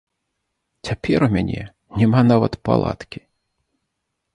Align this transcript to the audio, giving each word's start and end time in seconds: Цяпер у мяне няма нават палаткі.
Цяпер 0.89 1.19
у 1.27 1.29
мяне 1.35 1.61
няма 2.01 2.21
нават 2.33 2.53
палаткі. 2.67 3.19